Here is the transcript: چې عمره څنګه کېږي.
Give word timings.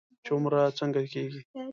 چې 0.25 0.29
عمره 0.35 0.61
څنګه 0.79 1.01
کېږي. 1.13 1.41